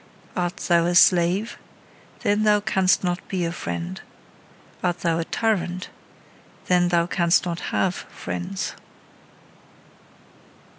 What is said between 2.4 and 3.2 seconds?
thou canst not